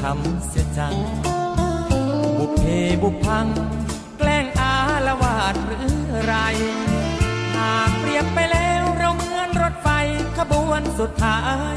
[0.00, 0.94] แล้ำเสียจัง
[2.38, 2.64] บุพเพ
[3.02, 3.46] บุพัง
[5.06, 5.88] ละวาดหรือ
[6.24, 6.34] ไร
[7.56, 9.88] หากเปรียบไปแล้วเราเหมือนรถไฟ
[10.38, 11.40] ขบวนสุดท้า
[11.72, 11.74] ย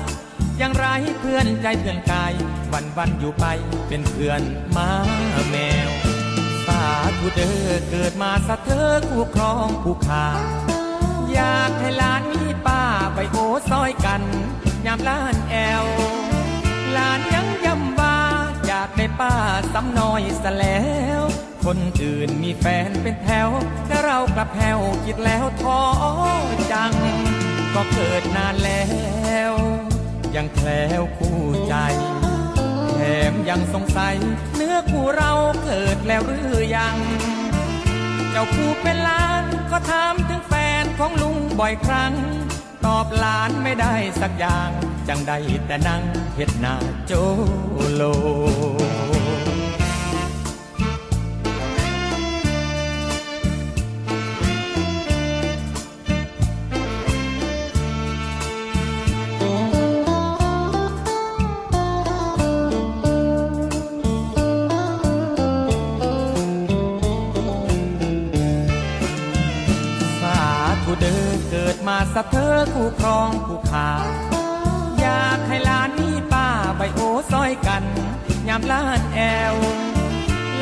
[0.58, 0.88] อย่างไร
[1.20, 2.34] เพื่อนใจเพื่อนกาย
[2.74, 3.46] วันวันอยู่ไป
[3.88, 4.42] เป็นเพื่อน
[4.76, 4.90] มา
[5.50, 5.56] แม
[5.90, 5.92] ว
[6.66, 6.82] สา
[7.20, 7.52] ธุเดอ
[7.90, 10.26] เกิดมาสะเธอคู่ครองคู่ขา
[11.34, 12.84] อยากให้ลานมีป้า
[13.16, 13.38] ไปโอ
[13.70, 14.22] ซอยกัน
[14.86, 15.86] ยามล้านแอว
[16.96, 18.03] ลานยังยำ
[19.04, 19.36] ได้ป้า
[19.74, 20.82] ซ้ำน้อยซะแล้
[21.20, 21.22] ว
[21.66, 23.50] คนอื่นมีแฟนเป็นแถว
[23.88, 25.82] แต่เรากลับแผ่วคิดแล้วท้อ
[26.72, 26.94] จัง
[27.76, 28.84] ก็เกิดนานแล้
[29.52, 29.54] ว
[30.36, 31.76] ยังแคล้วคู่ใจ
[32.96, 34.16] แถมยังสงสัย
[34.56, 35.32] เนื้อคู่เรา
[35.64, 36.96] เกิดแล้วหรือยัง
[38.32, 42.14] เจ้าคู่เป็นล้านก็ถามถึงแฟนของลุงบ่อยครั้ง
[42.86, 44.70] ตอบหลานไม่ได้สักอย่าง
[45.08, 45.38] จังได้
[45.68, 46.04] แต่นั่ง
[46.36, 46.76] เห็ดหน้า
[47.08, 47.14] โจ
[47.94, 48.04] โล
[72.16, 73.90] สะเธอคู่ครองคู่ขา
[75.00, 76.48] อยากให้ลานนี้ป้า
[76.78, 77.02] ใบโอ
[77.32, 77.84] ซอยกัน
[78.48, 79.20] ยามล้านแอ
[79.54, 79.56] ว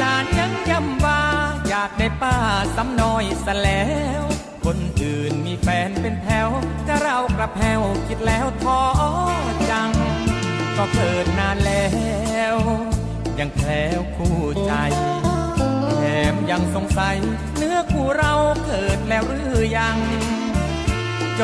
[0.01, 1.21] ลานยังย้ำว่า
[1.67, 2.35] อยากได้ป้า
[2.75, 3.85] สำน้อยสแล้
[4.19, 4.21] ว
[4.65, 6.49] คนอื่นมีแฟนเป็นแถว
[6.87, 8.81] ก็เรากระแพวคิดแล้วท้อ
[9.69, 9.91] จัง
[10.77, 11.85] ก็เกิดนานแล้
[12.53, 12.55] ว
[13.39, 14.73] ยังแคล้วคู่ใจ
[15.97, 17.17] แถมยังสงสัย
[17.57, 18.33] เนื้อคู่เรา
[18.65, 19.97] เกิดแล้วหรือยัง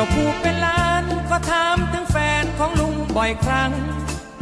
[0.00, 3.72] จ้าผู้เป็นล้านก็ถามถึงแฟนของลุงบ่อยครั้ง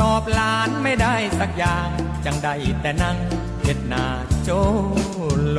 [0.00, 1.88] ตอบหลานไม่ได้สักอย่าง
[2.24, 3.16] จังได้แต่นั่ง
[3.62, 4.04] เห็ดนา
[4.42, 4.50] โจ
[5.50, 5.58] โล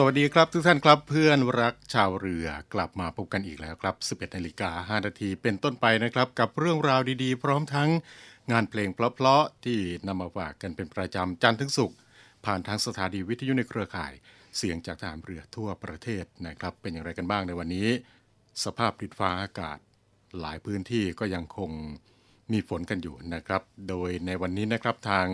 [0.00, 7.90] สวัสดีครับทุกท่านครับเพื่อนรักชาวเรือกลับมาพบกันอีกแล้วครับ 11นาฬิกา5นาทีเป็นต้นไปนะครับ กับเรื่องราวดีๆ พร้อมทั้ง
[8.52, 11.96] งานเพลงเพลาะๆที่นำมาฝากกันเป็นประจำจันทร์ถึงศุกร์
[12.44, 14.12] ผ่านทางสถานีวิทยุในเครือข่าย
[14.56, 17.88] เสียงจากทารเรือทั่วประเทศนะครับ เป็นอย่างไรกันบ้างในวันนี้
[18.64, 19.78] สภาพดินฟ้าอากาศ
[20.40, 21.70] หลายพื้นที่ก็ยังคง
[22.52, 25.26] มีฝนกันอยู่นะครับ โดยในวันนี้นะครับทาง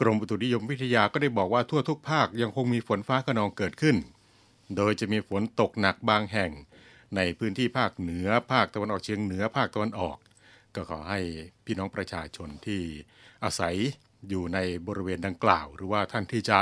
[0.00, 3.96] กรมอุตุนิยมวิทยาก็ได้บอกว่าทั่วทุกภาคยังคงมีฝนฟ้าขนองเกิดขึ้น
[4.76, 6.50] โดยจะมีฝนตกหนักบางแห่ง
[7.16, 10.16] ในพื้นที่ภาคเหนือภาคตะวันออกเฉียงเหนือภาคตะวันออก
[10.74, 11.20] ก็ขอให้
[11.64, 12.80] พี่น้องประชาชนที่
[13.44, 13.74] อาศัย
[14.28, 16.58] อยู่ในบริเวณดังกล่าว หรือว่าท่านที่จะ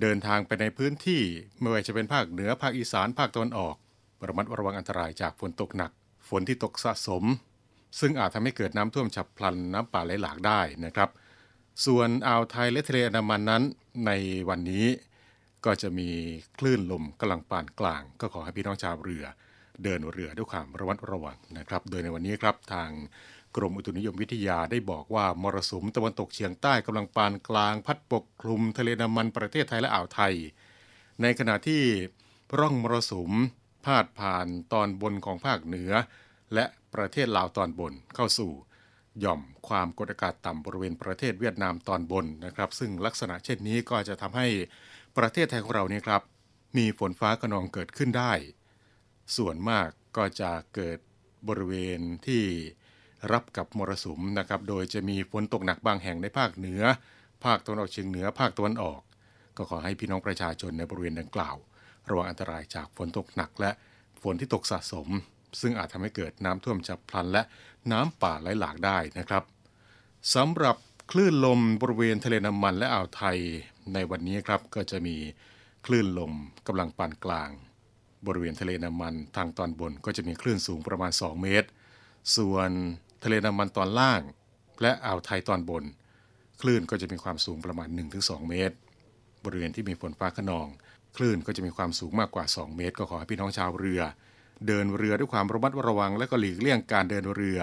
[0.00, 1.22] เดินทางไปในพื้นที่
[1.60, 3.76] ไม่ว่าจะเป็นภาคเหนือภาคอีสานภาคตะวันออก
[4.26, 5.90] ระมัดระวังอันตรายจากฝนตกหนัก
[6.28, 7.24] ฝนที่ตกสะสม
[8.00, 11.08] ซึ่งอาจทำให้เกิดน้ำท่วมฉับพลันน้ำป่าไหลหลากได้นะครับ
[11.86, 13.62] ส่วนอ่าวไทยและทะเลอันดามันนั้น
[14.06, 14.10] ใน
[14.48, 14.86] วันนี้
[15.64, 16.08] ก็จะมี
[16.58, 19.24] คลื่นลมกำลังปานกลาง ก็ขอให้พี่น้องชาวเรือ
[19.82, 22.90] เดินเรือด้วยความระมัดระวังนะครับ โดยในวันนี้ครับทาง
[23.56, 30.34] กรมอุตุนิยมวิทยาได้บอกว่ามรสุมตะวันตกเฉียงใต้กำลังปานกลาง พัดปกคลุมทะเลน้ำมันประเทศไทยและอ่าวไทย
[31.22, 31.82] ในขณะที่
[32.58, 33.32] ร่องมรสุม
[33.84, 35.92] พาดผ่านตอนบนของภาคเหนือ
[36.54, 36.64] และ
[36.94, 38.52] ประเทศลาวตอนบนเข้าสู่
[39.20, 44.46] หย่อมความกดอากาศต่ำบริเวณประเทศเวียดนามตอนบนนะครับ ซึ่งลักษณะเช่นนี้ก็จะทำให้
[45.16, 46.22] ประเทศไทยของเราเนี่ยครับ
[46.76, 48.32] มีฝนฟ้าขนองเกิดขึ้นได้
[49.36, 50.98] ส่วนมากก็จะเกิด
[51.48, 52.44] บริเวณที่
[53.32, 56.82] รับกับมรสุมนะครับ โดยจะมีฝนตกหนักบางแห่งในภาคเหนือ
[57.44, 59.00] ภาคตะวันออกเฉียงเหนือ ภาคตะวันออก
[59.56, 61.56] ก็ขอให้พี่น้องประชาชนในบริเวณดังกล่าว
[62.08, 63.70] ระวังอันตรายจากฝนตกหนักและ
[64.22, 65.08] ฝนที่ตกสะสม
[65.60, 67.42] ซึ่งอาจทำให้เกิดน้ำท่วมฉับพลันและ
[67.92, 69.42] น้ำป่าไหลหลากได้นะครับ
[70.34, 70.76] สำหรับ
[71.10, 73.38] คลื่นลมบริเวณทะเลน้ำมันและอ่าวไทย
[73.94, 75.16] ในวันนี้ครับก็จะมี
[75.86, 76.32] คลื่นลม
[76.66, 77.50] กำลังปานกลาง
[78.26, 81.68] บริเวณทะเลน้ำมันทางตอนบนก็จะมีคลื่นสูงประมาณ 2 เมตร
[82.36, 82.70] ส่วน
[83.24, 84.20] ทะเลน้ำมันตอนล่าง
[84.82, 85.84] และอ่าวไทยตอนบน
[86.60, 88.76] คลื่นก็จะมีความสูงประมาณ 1-2 เมตร
[89.44, 90.68] บริเวณที่มีฝนฟ้าขนอง
[91.16, 94.02] คลื่นก็จะมีความสูงมากกว่า 2 เมตร ก็ขอให้พี่น้องชาวเรือ
[94.66, 97.60] เดินเรือด้วยความระมัดระวัง และก็หลีกเลี่ยงการเดินเรือ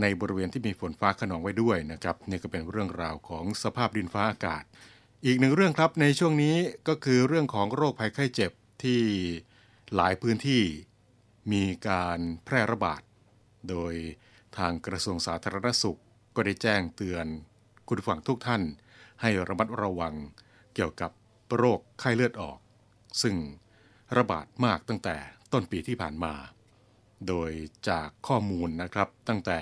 [0.00, 4.64] ในบริเวณที่มีฝนฟ้าขนองไว้ด้วยนะครับนี่ก็เป็นเรื่องราวของสภาพดินฟ้าอากาศ
[5.26, 6.56] อีกหนึ่งเรื่องครับในช่วงนี้
[6.88, 8.52] ก็คือเรื่องของโรคภัยไข้เจ็บ
[8.82, 9.02] ที่
[9.94, 10.62] หลายพื้นที่
[11.52, 13.02] มีการแพร่ระบาด
[13.68, 13.94] โดย
[14.58, 16.00] ทางกระทรวงสาธารณสุข
[16.36, 17.26] ก็ได้แจ้งเตือน
[17.86, 18.62] คุณผู้ฟังทุกท่าน
[19.20, 20.14] ให้ระมัดระวัง
[20.74, 21.10] เกี่ยวกับ
[21.56, 22.58] โรคไข้เลือดออก
[23.22, 23.36] ซึ่ง
[24.16, 25.16] ระบาดมากตั้งแต่
[25.52, 26.34] ต้นปีที่ผ่านมา
[27.28, 27.50] โดย
[27.88, 29.58] จากข้อมูลนะครับตั้งแต่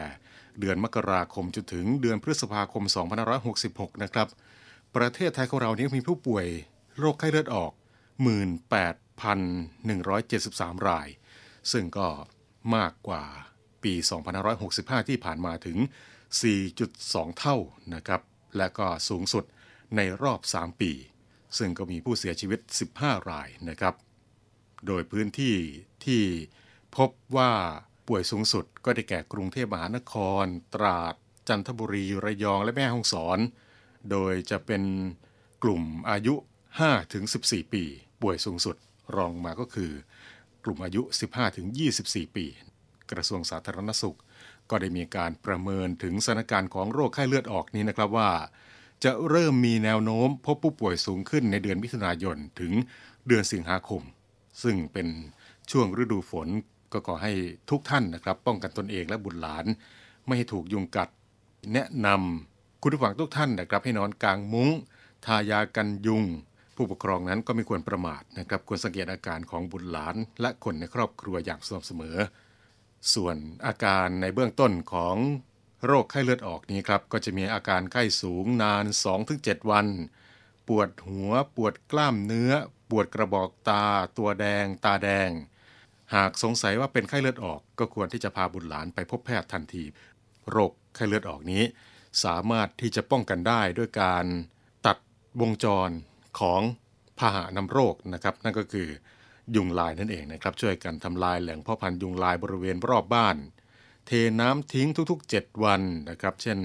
[0.61, 2.85] เดือนมกราคมจนถึงเดือนพฤษภาคม
[3.43, 4.29] 2566 นะครับ
[4.97, 6.47] ประเทศไทยของเรานี้มีผู้ป่วย
[6.99, 7.73] โรคไข้เลือดออก
[8.91, 11.09] 18,173 ราย
[11.73, 12.09] ซึ่งก็
[12.77, 13.25] มากกว่า
[13.83, 13.95] ปี
[14.51, 15.79] 2565 ที่ผ่านมาถึง
[16.59, 17.57] 4.2 เท่า
[17.95, 18.21] นะครับ
[18.57, 19.45] และก็สูงสุด
[19.97, 20.93] ในรอบ 3 ปี
[21.59, 22.61] ซึ่งก็มีผู้เสียชีวิต
[22.95, 23.95] 15 รายนะครับ
[24.87, 25.57] โดยพื้นที่
[26.05, 26.23] ที่
[26.97, 27.53] พบว่า
[28.09, 30.45] ป่วยสูงสุดก็ได้แก่กรุงเทพมหานคร
[30.75, 31.15] ตราด
[31.49, 33.39] จันทบุรี ระยอง และแม่ฮ่องสอน
[34.11, 34.83] โดยจะเป็น
[35.63, 36.35] กลุ่มอายุ
[37.03, 37.85] 5-14 ปี
[38.23, 38.77] ป่วยสูงสุด
[39.17, 39.93] รองมาก็คือ
[40.65, 41.03] กลุ่มอายุ
[41.69, 42.47] 15-24 ปี
[43.11, 44.19] กระทรวงสาธารณสุข
[44.71, 48.31] ก็ได้มีการประเมินถึงสถานการณ์ของโรคไข้เลือดออกนี้นะครับว่า
[49.05, 52.73] จะเริ่มมีแนวโน้มพบผู้ป่วยสูงขึ้นในเดือนมิถุนายนถึง
[53.27, 54.03] เดือนสิงหาคม
[54.63, 55.09] ซึ่งเป็น
[55.71, 56.49] ช่วงฤดูฝน
[56.93, 57.33] ก็ขอให้
[57.71, 59.67] ทุกท่านนะครับ ป้องกันตนเองและบุตรหลาน
[60.27, 61.09] ไม่ให้ถูกยุงกัด
[61.73, 64.71] แนะนำคุณผู้ฟังทุกท่านนะครับ ให้นอนกลางมุง้ง
[65.27, 66.25] ทายากันยุง
[66.77, 72.19] ผู้ปกครองนั้นก็ไม่ควรประมาทนะครับควรสังเกตอาการของบุตรหลาน และคนในครอบครัวอย่างสม่ำเสมอ
[73.15, 73.37] ส่วน
[73.67, 75.17] อาการในเบื้องต้นของ
[75.87, 78.85] โรคไข้เลือดออกนี้ครับก็จะมีอาการไข้สูงนาน
[79.29, 79.87] 2-7 วัน
[80.69, 82.53] ปวดหัวปวดกล้ามเนื้อ
[82.91, 83.85] ปวดกระบอกตา
[84.19, 85.31] ตัวแดง ตาแดง
[86.15, 89.85] หากสงสัยว่าเป็นไข้เลือดออก ก็ควรที่จะพาบุตรหลานไปพบแพทย์ทันที
[90.51, 91.63] โรคไข้เลือดออกนี้
[92.25, 94.25] สามารถที่จะป้องกันได้ด้วยการ
[94.87, 94.97] ตัด
[95.41, 95.91] วงจร
[96.41, 96.63] ของ
[97.19, 98.89] พาหะนำโรคนะครับ นั่นก็คือ
[99.57, 103.37] ยุงลายนั่นเองนะครับ ช่วยกันทำลายแหล่งพาะพันธุ์ยุงลายบริเวณรอบบ้าน
[104.07, 104.11] เท
[104.41, 106.59] น้ำทิ้งทุกๆ 7 วันนะครับ เช่น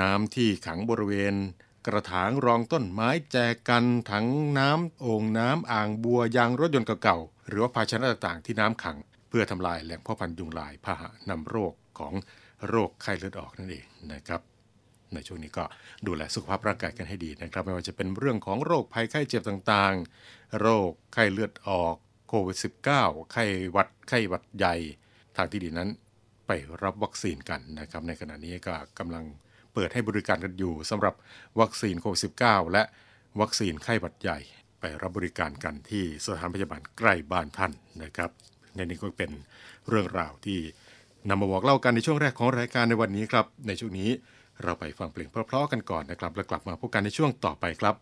[0.00, 1.34] น้ำที่ขังบริเวณ
[1.86, 3.36] กระถางรองต้นไม้แจ
[3.68, 4.26] กันถัง
[4.58, 8.96] น้ำโอ่งน้ำอ่างบัวยางรถยนต์เก่าๆหรือว่าภาชนะต่างๆ ที่น้ำขัง
[9.28, 12.14] เพื่อทำลายแหล่งพาะพันธุ์ยุงลายพาหะนำโรคของ
[12.68, 14.40] โรคไข้เลือดออกนั่นเองนะครับ
[15.14, 15.64] ในช่วงนี้ก็
[16.06, 21.94] ดูแลสุขภาพร่างกายกันให้ดีนะครับ ไม่ว่าจะเป็นเรื่องของโรคภัยไข้เจ็บต่างๆ โรคไข้เลือดออก
[22.28, 22.58] โควิด
[22.94, 24.74] -19 ไข้หวัดไข้หวัดใหญ่
[25.36, 25.88] ทางที่ดีนั้น
[26.46, 26.50] ไป
[26.82, 29.24] รับวัคซีนกันนะครับ ในขณะนี้ก็กำลัง
[29.74, 31.14] เปิดให้บริการกันอยู่สำหรับ
[31.60, 32.82] วัคซีนโควิด -19 และ
[33.40, 34.38] วัคซีนไข้หวัดใหญ่
[34.80, 38.30] ไปรับบริการกันที่สถานพยาบาลใกล้บ้านท่านนะครับ
[38.76, 39.30] ในนี้ก็เป็น
[39.88, 40.58] เรื่องราวที่
[41.28, 44.10] นำมาบอกเล่ากันในช่วงแรกของรายการในวันนี้ครับ ในช่วงนี้
[44.62, 47.94] เราไปฟังเพลงเพราะๆกันก่อนนะครับ แล้วกลับมาพบกันในช่วงต่อไปครับ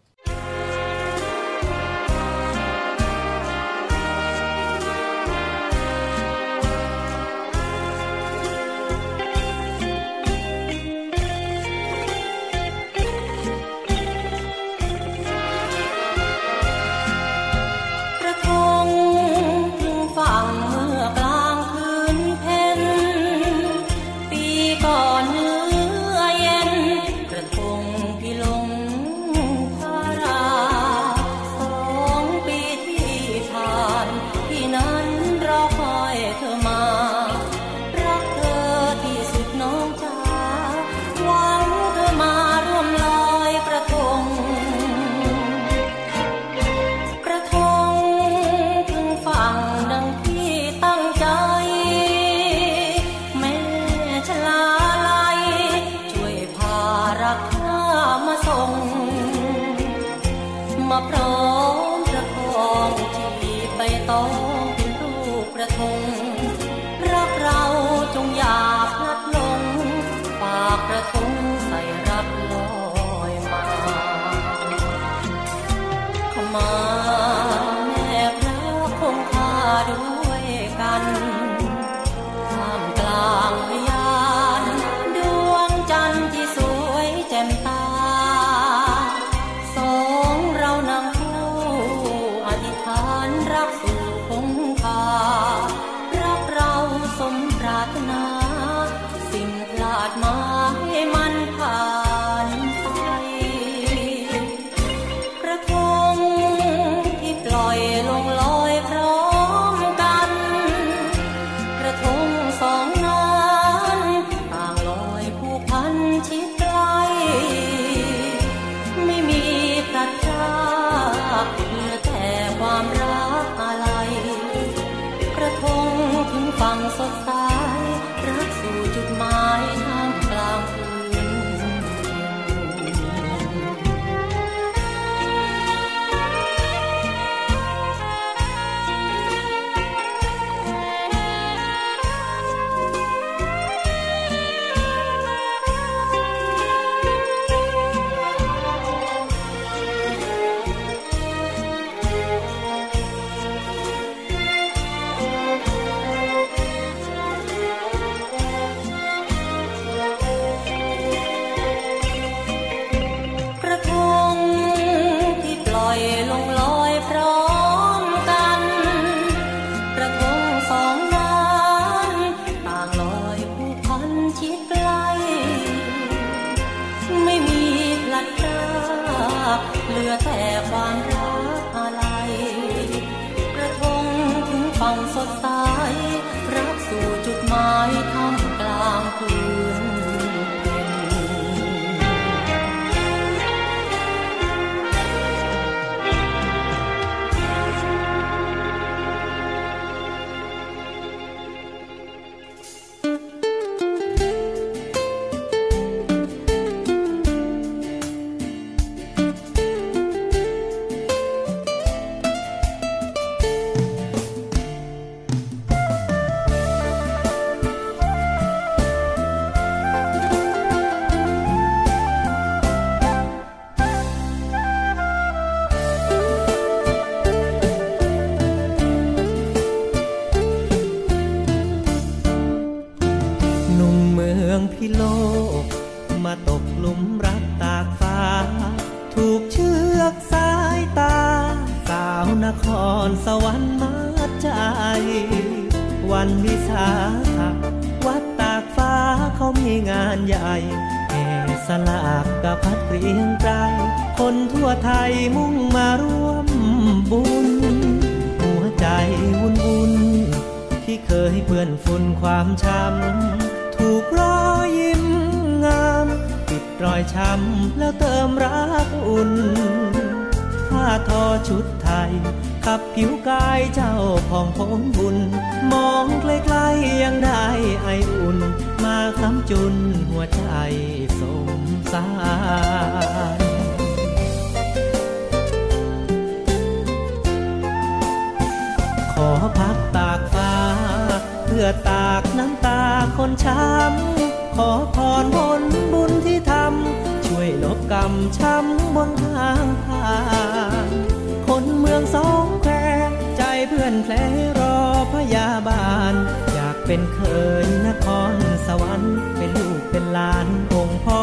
[307.23, 308.35] เอ่ยนคร
[308.67, 311.21] สวรรค์เป็นลูกเป็นหลานองค์พ่อ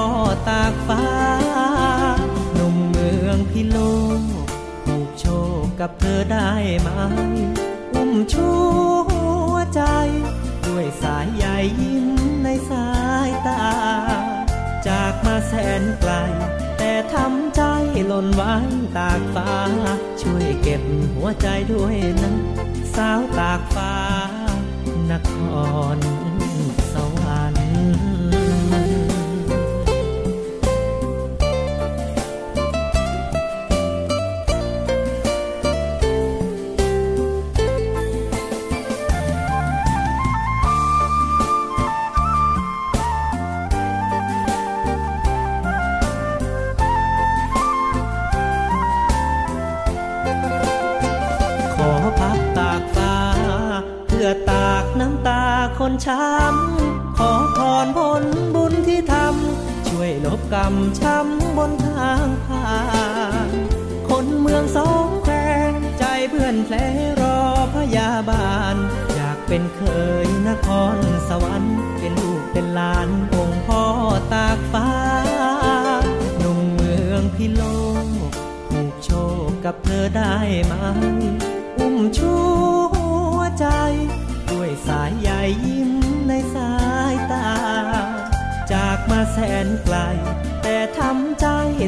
[0.49, 1.03] ตากฟ้า
[2.57, 3.77] นุ่มเมืองพิโล
[4.85, 5.25] ผูกโช
[5.61, 6.49] คกับเธอได้
[6.81, 6.89] ไหม
[7.93, 8.47] อุ้มชู
[9.09, 9.81] หัวใจ
[10.65, 11.45] ด้วยสายใย
[11.81, 12.07] ยิ้ม
[12.43, 12.89] ในสา
[13.27, 13.63] ยตา
[14.87, 16.13] จากมาแสนไกล
[16.77, 17.61] แต่ทำใจ
[18.07, 18.55] หล่นไว้
[18.97, 19.51] ตากฟ้า
[20.21, 20.81] ช่วยเก็บ
[21.15, 22.33] หัวใจด้วยนะ
[22.95, 23.88] สาวตากฟ้า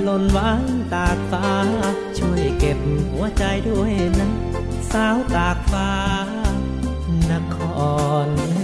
[0.06, 1.48] หล่นวางตากฟ้า
[2.18, 2.80] ช่วยเก็บ
[3.12, 4.30] หัวใจด้วยนะ
[4.92, 5.92] สาวตากฟ้า
[7.32, 7.58] นค
[8.26, 8.61] ร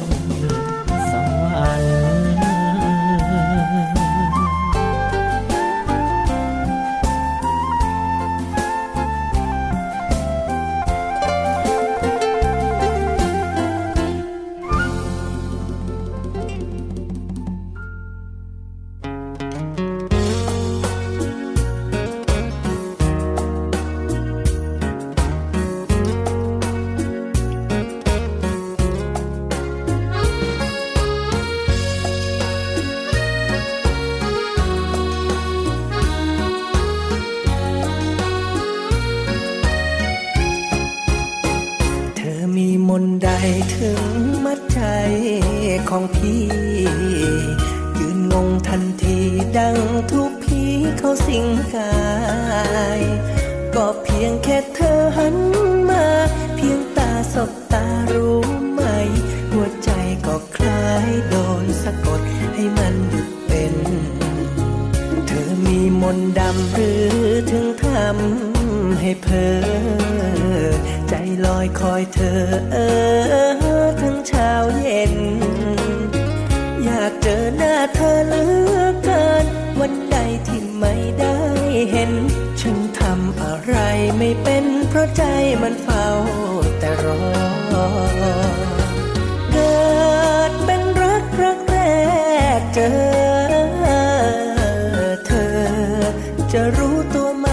[96.60, 97.48] จะรู้ตัวไหม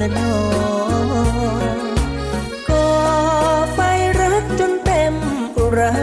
[0.00, 0.38] ละน้อ
[1.74, 1.76] ง
[2.70, 2.86] ก็
[3.74, 3.78] ไฟ
[4.20, 5.14] รักจนเต็ม
[5.56, 5.96] อุรา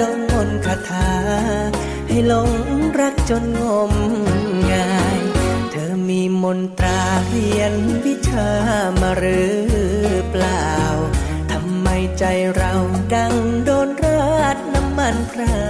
[0.00, 1.10] ดงมนต์คาถา
[2.08, 2.50] ให้หลง
[3.00, 3.92] รักจนงม
[4.72, 5.20] งาย
[5.70, 8.48] เธอมีมนตราเรียนวิชา
[9.00, 9.58] มาหรือ
[10.30, 10.72] เปล่า
[11.50, 12.24] ทำไมใจ
[12.56, 12.72] เรา
[13.14, 15.66] ดังโดนราดน้ำมันพรา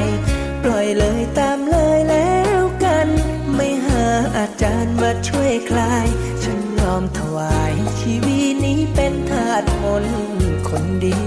[0.00, 0.02] ย
[0.62, 1.67] ปล่อยเลยตาม
[5.78, 6.08] ลาย
[6.42, 10.04] ฉันยอมถวายชีวิตนี้เป็นทาสมน
[10.68, 11.18] คนดี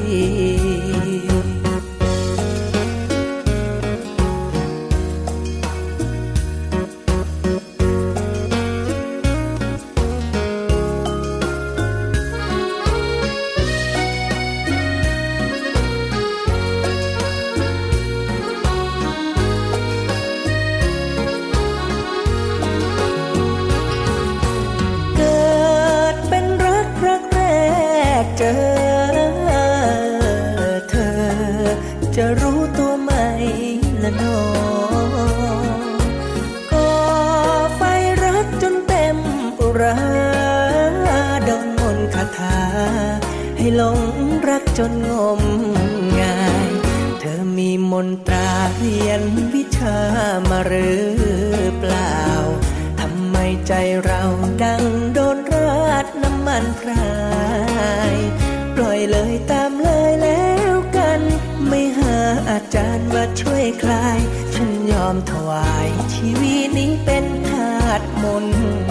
[63.21, 64.19] จารย์มาช่วยคลาย
[64.53, 68.90] ฉันยอมถวายชีวิตนี้เป็นทาสมนต์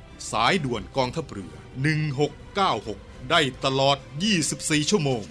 [0.31, 1.53] สายด่วนกองทัพเรือ
[2.41, 3.97] 1696 ได้ตลอด
[4.43, 5.23] 24 ชั่วโมง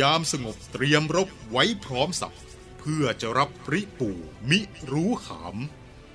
[0.00, 2.36] ยามสงบเตรียมรบไว้พร้อมสับ
[2.78, 4.10] เพื่อจะรับปริปู
[4.50, 4.58] มิ
[4.90, 5.56] รู้ขาม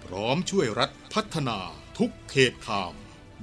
[0.04, 1.60] พร้อมช่วยรัฐพัฒนา
[1.98, 2.94] ทุกเขตขาม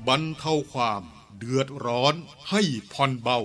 [0.06, 1.02] บรรเทาความ
[1.38, 2.14] เดือดร้อน
[2.50, 2.62] ให้
[2.92, 3.44] ผ่อนเบาย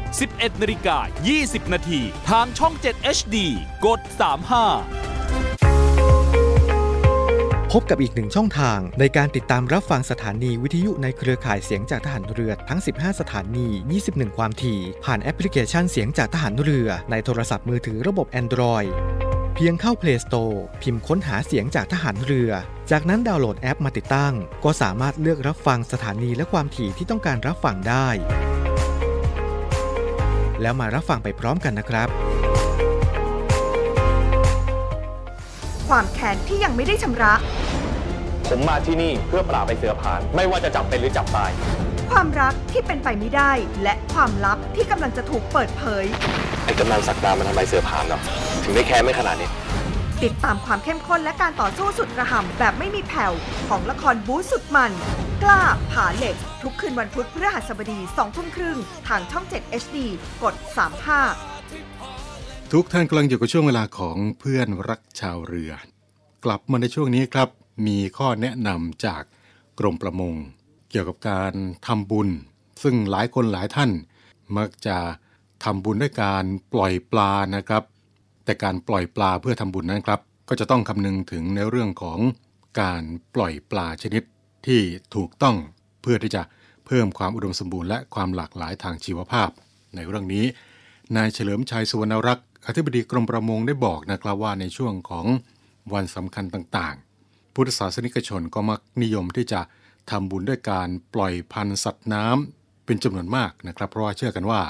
[0.19, 0.97] 11นาฬิกา
[1.35, 3.37] 20 นาทีทางช่อง 7 HD
[3.85, 4.11] กด 35
[7.71, 13.67] พบกับอีกหนึ่งช่องทางในการติดตามรับฟังสถานีวิทยุในเครือข่ายเสียงจากทหารเรือทั้ง 15 สถานี
[14.03, 18.89] 21 ความถี่ ผ่านแอปพลิเคชันเสียงจากทหารเรือในโทรศัพท์มือถือระบบ Android
[19.55, 22.51] เพียงเข้า Play Store พิมพ์ค้นหาเสียงจากทหารเรือ
[22.91, 28.09] จากนั้นดาวน์โหลดแอปมาติดตั้ง ก็สามารถเลือกรับฟังสถานีและความถี่ที่ต้องการรับฟังได้
[30.61, 32.07] แล้วมารับฟังไปพร้อมกันนะครับ
[35.87, 37.33] ความแค้นที่ยังไม่ได้ชำระ
[38.49, 41.51] ผมมาที่นี่เพื่อปราบไอ้เสือพาน ไม่ว่าจะจับเป็นหรือจับตาย
[42.11, 43.51] ความรักที่เป็นไปไม่ได้
[43.83, 46.05] และความลับที่กำลังจะถูกเปิดเผย
[46.65, 48.21] ไอ้กำนันสักดามันทำลายเสือพานเนาะ
[48.63, 49.49] ถึงได้แค้นไม่ขนาดนี้
[50.23, 53.33] ติดตามความเข้มข้นและการต่อสู้สุดกระหำแบบไม่มีแผ่ว
[53.67, 54.91] ของละครบู๊สุดมัน
[55.43, 59.97] กล้าผาเหล็ก ทุกคืนวันพุธพฤหัสบดี2ทุ่มครึ่งทางช่อง 7 HD
[60.43, 60.55] กด
[61.49, 65.71] 35 ทุกท่านกำลังอยู่กับช่วงเวลาของเพื่อนรักชาวเรือ
[66.45, 67.49] กลับมาในช่วงนี้ครับ
[67.87, 69.23] มีข้อแนะนำจาก
[69.79, 70.33] กรมประมง
[70.89, 71.53] เกี่ยวกับการ
[71.87, 72.29] ทำบุญ
[72.83, 73.91] ซึ่งหลายคนหลายท่าน
[74.57, 74.97] มักจะ
[75.63, 77.83] ทำบุญด้วยการปล่อยปลานะครับ
[78.51, 82.19] แต่การปล่อยปลาเพื่อทำบุญนั้นครับ ก็จะต้องคำนึงถึงในเรื่องของ
[82.81, 83.03] การ
[83.35, 84.23] ปล่อยปลาชนิด
[84.65, 84.81] ที่
[85.15, 85.55] ถูกต้อง
[86.01, 86.41] เพื่อที่จะ
[86.85, 89.49] เพิ่มความอุดมสมบูรณ์และความหลากหลายทางชีวภาพ
[89.95, 90.45] ในเรื่องนี้
[91.15, 95.25] นายเฉลิมชัยสุวรรณรักษ์อธิบดีกรมประมงได้บอกนะครับว่าในช่วงของ
[95.93, 99.61] วันสำคัญต่างๆ พุทธศาสนิกชนก็มักนิยมที่จะ
[100.11, 104.61] ทำบุญด้วยการปล่อยพันธุ์สัตว์น้ำเป็นจำนวนมากนะครับ เพราะว่าเชื่อกันว่า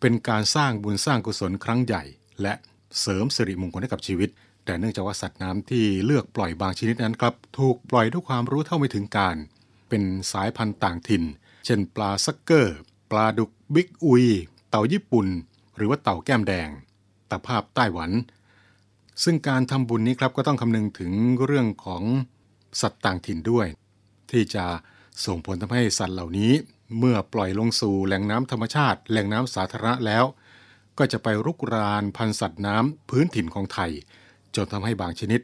[0.00, 2.04] เป็นการสร้างบุญสร้างกุศลครั้งใหญ่
[2.42, 2.54] และ
[3.00, 4.28] เสริมสิริมงคลให้กับชีวิต
[4.64, 9.36] แต่เนื่องจากว่าสัตว์น้ำที่เลือกปล่อยบางชนิดนั้นครับ ถูกปล่อยด้วยความรู้เท่าไม่ถึงการ
[9.88, 11.24] เป็นสายพันธุ์ต่างถิ่น
[11.66, 12.78] เช่นปลาซักเกอร์
[13.10, 14.24] ปลาดุกบิ๊กอุย
[14.68, 15.26] เต่าญี่ปุ่น
[15.76, 16.68] หรือว่าเต่าแก้มแดง
[17.30, 18.10] ตะภาพไต้หวัน
[19.22, 21.12] ซึ่งการทำบุญนี้ครับก็ต้องคำนึงถึง
[21.44, 22.02] เรื่องของ
[22.80, 23.66] สัตว์ต่างถิ่นด้วย
[24.30, 24.64] ที่จะ
[25.26, 26.52] ส่งผลทำให้สัตว์เหล่านี้
[26.98, 30.24] เมื่อปล่อยลงสู่แหล่งน้ำธรรมชาติ แหล่งน้ำสาธารณะแล้ว
[30.98, 33.90] ก็จะไปรุกรานพันธุ์สัตว์น้ำพื้นถิ่นของไทย
[34.54, 35.40] จนทำให้บางชนิด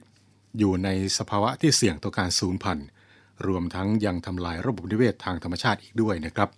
[0.59, 2.87] อยู่ในสภาวะที่เสี่ยงต่อการสูญพันธุ์
[3.47, 6.51] รวมทั้งยังทำลายระบบนิเวศทางธรรมชาติอีกด้วยนะครับ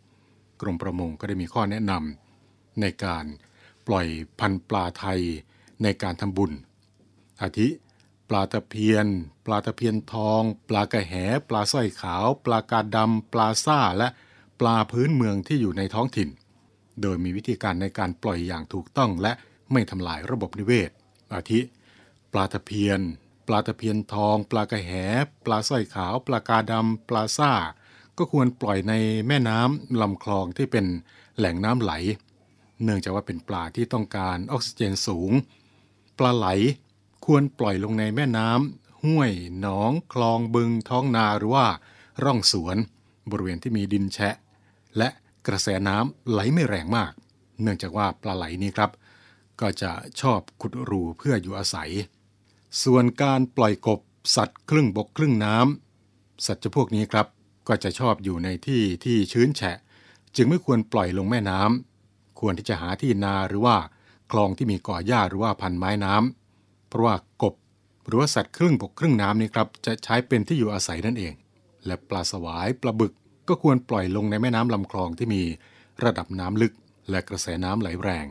[0.60, 3.24] กรมประมงก็ได้มีข้อแนะนำในการ
[3.86, 4.06] ปล่อย
[4.38, 5.20] พันธุ์ปลาไทย
[5.82, 6.52] ในการทำบุญ
[7.42, 7.68] อาทิ
[8.28, 9.06] ปลาตะเพียน
[9.46, 11.14] ปลาตะเพียนทอง ปลากระแห
[11.48, 14.08] ปลาสร้อยขาว ปลากาดำปลาซ่าและ
[14.60, 16.28] ปลาพื้นเมืองที่อยู่ในท้องถิ่น
[17.02, 19.32] โดยมีวิธีการในการปล่อยอย่างถูกต้องและ
[19.72, 20.90] ไม่ทำลายระบบนิเวศ
[21.34, 21.60] อาทิ
[22.32, 23.00] ปลาตะเพียน
[23.46, 24.90] ปลาตะเพียนทอง ปลากระแห
[25.44, 27.52] ปลาสร้อยขาว ปลากาดำปลาซ่า
[28.18, 28.94] ก็ควรปล่อยใน
[29.28, 30.86] แม่น้ำลำคลองที่เป็น
[31.38, 31.92] แหล่งน้ำไหล
[32.82, 35.32] เนื่องจากว่าเป็นปลาที่ต้องการออกซิเจนสูง
[36.18, 36.46] ปลาไหล
[37.24, 41.66] ควรปล่อยลงในแม่น้ำห้วย หนอง คลองบึง ท้องนาหรือว่า
[42.24, 42.76] ร่องสวน
[43.30, 44.34] บริเวณที่มีดินแฉะ
[44.96, 45.08] และ
[45.48, 47.12] กระแสน้ำไหลไม่แรงมาก
[47.62, 48.90] เนื่องจากว่าปลาไหลนี้ครับ
[49.60, 51.90] ก็จะชอบขุดรูเพื่ออยู่อาศัย
[52.82, 54.00] ส่วนการปล่อยกบ
[54.36, 57.26] สัตว์ครึ่งบกครึ่งน้ำสัตว์จพวกนี้ครับ
[57.68, 59.76] ก็จะชอบอยู่ในที่ที่ชื้นแฉะ
[60.36, 63.76] จึงไม่ควรปล่อยลงแม่น้ำควรที่จะหาที่นาหรือว่า
[64.32, 67.54] คลองที่มีก่อหญ้าหรือว่าพันไม้น้ำเพราะว่ากบ
[68.06, 71.34] หรือว่าสัตว์ครึ่งบกครึ่งน้ำนี่ครับจะใช้เป็นที่อยู่อาศัยนั่นเอง
[71.86, 73.12] และปลาสวายปลาบึก
[73.48, 75.42] ก็ควรปล่อยลงในแม่น้ำลำคลองที่มี
[76.04, 76.72] ระดับน้ำลึก
[77.10, 78.26] และกระแสน้ำไหลแรง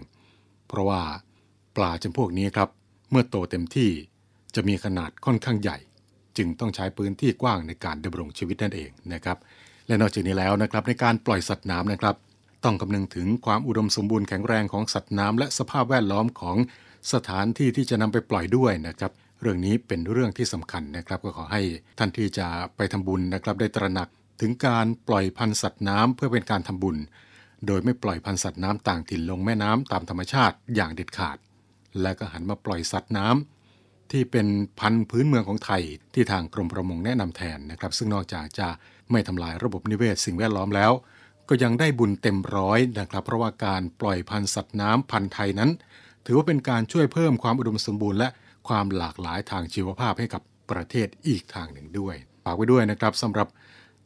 [0.68, 1.02] เพราะว่า
[1.76, 2.70] ปลาจำพวกนี้ครับ
[3.12, 3.90] เมื่อโตเต็มที่
[4.56, 5.78] จะมีขนาดค่อนข้างใหญ่
[6.38, 9.38] จึงต้องใช้พื้นที่กว้างในการดำรงชีวิตนั่นเองนะครับ
[9.88, 12.16] และนอกจากนี้แล้วนะครับในการปล่อยสัตว์น้ำนะครับ
[12.64, 16.58] ต้องคำนึงถึงความอุดมสมบูรณ์แข็งแรงของสัตว์น้ำและสภาพแวดล้อมของ
[17.14, 21.62] สถานที่ที่จะนำไปปล่อยด้วยนะครับเรื่องนี้เป็นเรื่องที่สำคัญนะครับก็ขอให้
[22.00, 26.98] ท่านที่จะไปทำบุญนะครับ ได้ตระหนัก ถึงการปล่อยพันธุ์สัตว์น้ำเพื่อเป็นการทำบุญ
[27.68, 31.38] โดยไม่ปล่อยพันธุ์สัตว์น้ำต่างถิ่นลงแม่น้ำตามธรรมชาติอย่างเด็ดขาด
[32.02, 34.48] และก็หันมาปล่อยสัตว์น้ำที่เป็น
[34.80, 38.68] พันธุ์พื้นเมืองของไทย ที่ทางกรมประมงแนะนำแทนนะครับ ซึ่งนอกจากจะ
[39.12, 40.92] ไม่ทำลายระบบนิเวศสิ่งแวดล้อมแล้ว
[41.50, 45.70] ก็ยังได้บุญเต็มร้อยนะครับ เพราะว่าการปล่อยพันธุ์สัตว์น้ำพันธุ์ไทยนั้น
[46.26, 48.30] ถือว่าเป็นการช่วยเพิ่มความอุดมสมบูรณ์และ
[48.68, 53.48] ความหลากหลายทางชีวภาพให้กับประเทศอีกทางหนึ่งด้วยฝากไว้ด้วยนะครับสำหรับ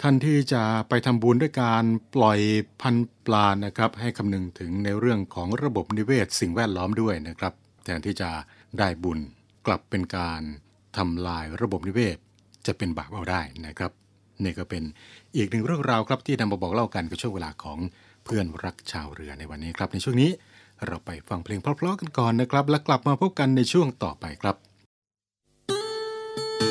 [0.06, 1.84] ท่านที่จะไปทำบุญด้วยการ
[2.16, 2.40] ปล่อย
[2.82, 8.30] พันปลานะครับ ให้คำนึงถึงในเรื่องของระบบนิเวศสิ่งแวดล้อมด้วยนะครับ แทนที่จะ
[8.80, 9.20] ได้บุญ
[9.66, 10.42] กลับเป็นการ
[10.98, 12.18] ทำลายระบบนิเวศ
[12.66, 13.92] จะเป็นบาปเอาได้นะครับ
[14.44, 14.84] นี่ก็เป็น
[15.36, 17.78] อีกหนึ่งเรื่องราวครับที่นำมาบอกเล่ากันกับช่วงเวลาของ
[18.26, 20.32] เพื่อนรักชาวเรือในวันนี้ครับ ในช่วงนี้
[20.86, 24.56] เราไปฟังเพลงเพราะๆกันก่อนนะครับ แล้วกลับมาพบกันในช่วงต่อไปครับ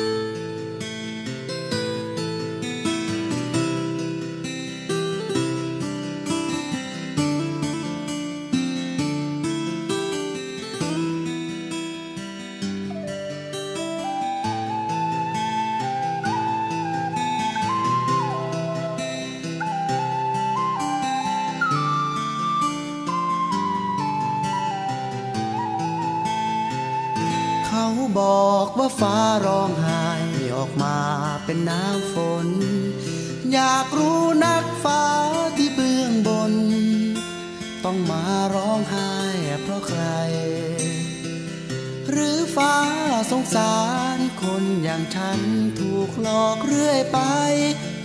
[43.31, 43.75] สงสา
[44.17, 45.39] รคนอย่างฉัน
[45.79, 47.19] ถูกหลอกเรื่อยไป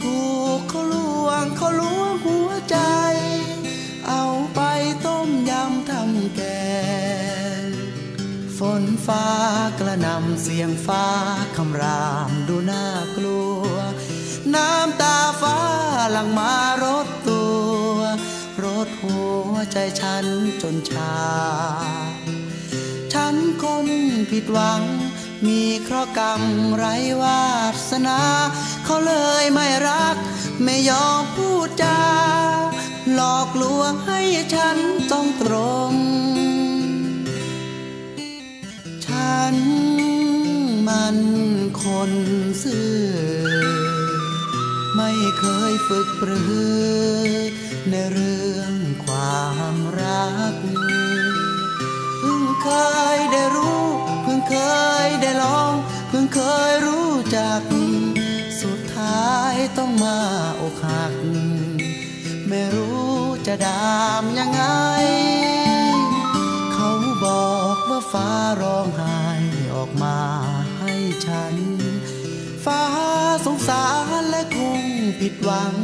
[0.03, 0.21] ถู
[0.57, 0.95] กเขาล
[1.27, 2.79] วงเขาลวงหัวใจ
[4.09, 4.61] เอาไป
[5.07, 6.43] ต้มยำทำแก
[7.61, 7.65] ง
[8.59, 9.27] ฝนฟ้า
[9.81, 11.07] กระนำเสียงฟ้า
[11.57, 12.85] คำรามดูน่า
[13.17, 13.67] กลัว
[14.55, 15.59] น้ำตาฟ้า
[16.13, 17.45] หลังมารถตั
[17.93, 17.97] ว
[18.65, 20.27] รถหัวใจฉัน
[20.63, 21.17] จนชา
[23.13, 23.87] ฉันคน
[24.31, 24.83] ผิดหวัง
[25.45, 26.43] มีเคราะห์กรรม
[26.77, 26.85] ไร
[27.23, 27.45] วา
[27.91, 28.21] สนา
[28.85, 30.17] เขาเลยไม่รัก
[30.65, 32.01] ไม่ยอมพูดจา
[33.15, 34.21] หลอกลวงให้
[34.55, 34.79] ฉัน
[35.13, 35.55] ต้องตร
[35.91, 35.93] ง
[39.07, 39.55] ฉัน
[40.89, 41.19] มัน
[41.83, 42.13] คน
[42.63, 42.97] ซื่อ
[44.97, 47.37] ไม่เคยฝึกปรือ
[47.91, 49.45] ในเรื่องควา
[49.75, 50.55] มรัก
[52.19, 52.69] เพิ่งเค
[53.17, 53.96] ยได้รู้
[54.47, 54.65] เพิ่งเค
[55.07, 55.73] ยได้ลอง
[56.09, 57.61] เพิ่งเคยรู้จัก
[58.63, 60.19] สุดท้ายต้องมา
[60.61, 61.15] อกหัก
[62.49, 63.11] ไม่รู้
[63.47, 64.63] จะดามยังไง
[66.73, 66.91] เขา
[67.25, 68.31] บอกว่าฟ้า
[68.63, 69.21] ร้องไห้
[69.75, 70.19] ออกมา
[70.79, 70.93] ให้
[71.27, 71.55] ฉัน
[72.65, 72.83] ฟ้า
[73.47, 73.87] สงสา
[74.21, 74.83] รและคง
[75.21, 75.75] ผิดหวัง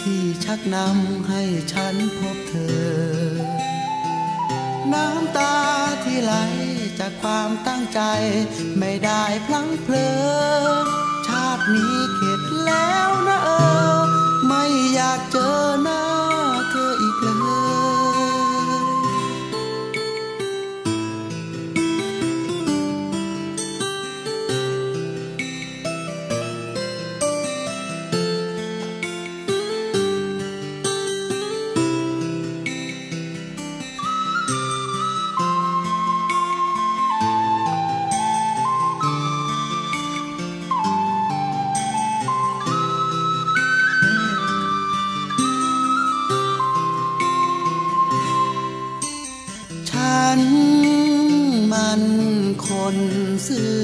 [0.00, 1.42] ที่ชักนำให้
[1.72, 2.88] ฉันพบเธอ
[4.92, 5.54] น้ำตา
[6.04, 6.34] ที่ไหล
[6.98, 8.00] จากความตั้งใจ
[8.78, 10.10] ไม่ได้พลั้งเพลิ
[10.82, 10.84] ง
[11.26, 13.50] ชาตินี้เข็ดแล้วนะเอ
[13.96, 14.06] อ
[14.46, 16.02] ไม่อยากเจอหน้า
[16.70, 16.77] เธอ
[52.90, 53.08] คน
[53.48, 53.74] ซื่อ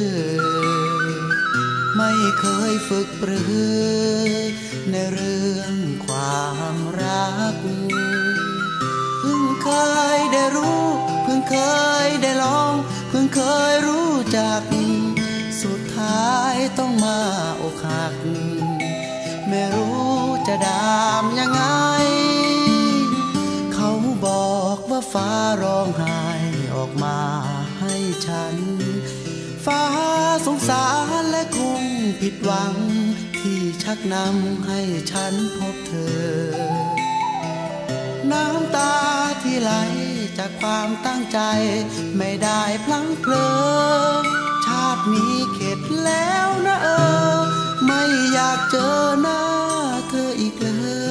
[1.97, 3.43] ไม่เคยฝึกปรื
[4.23, 4.33] อ
[4.90, 5.75] ในเรื่อง
[6.07, 7.55] ความรัก
[9.21, 9.69] เพิ่งเค
[10.17, 10.83] ยได้รู้
[11.25, 11.57] เพิ่งเค
[12.07, 12.73] ยได้ลอง
[13.09, 13.40] เพิ่งเค
[13.73, 14.62] ยรู้จัก
[15.62, 17.21] สุดท้ายต้องมา
[17.62, 18.14] อกหัก
[19.49, 20.09] ไม่รู้
[20.47, 21.62] จะดามยังไง
[23.75, 23.90] เขา
[24.25, 25.31] บอกว่าฟ้า
[25.62, 26.21] ร้องไห้
[26.75, 27.19] ออกมา
[27.81, 27.95] ให้
[28.27, 28.57] ฉัน
[29.66, 29.85] ฟ้า
[30.46, 30.87] สงสา
[31.20, 31.83] รและคง
[32.20, 32.74] ผิดหวัง
[33.38, 36.55] ที่ชักนำให้ฉันพบเธอ
[38.33, 38.94] น้ำตา
[39.42, 39.72] ที่ไหล
[40.38, 41.38] จากความตั้งใจ
[42.16, 43.48] ไม่ได้พลั้งเพลิ
[44.20, 44.22] ง
[44.66, 46.88] ชาตินี้เข็ดแล้วนะเอ
[47.35, 47.38] อ
[47.87, 49.40] ไม่อยากเจอหน้า
[50.11, 50.68] เธออีกเล
[51.03, 51.04] ย